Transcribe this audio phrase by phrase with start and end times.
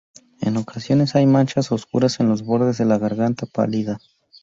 [0.41, 3.99] En ocasiones, hay manchas oscuras en los bordes de la garganta pálida.